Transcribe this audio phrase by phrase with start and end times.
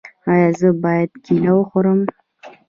[0.31, 1.99] ایا زه باید کیله وخورم؟